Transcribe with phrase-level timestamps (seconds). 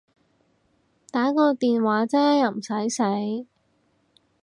[1.11, 3.45] 打個電話啫又唔駛死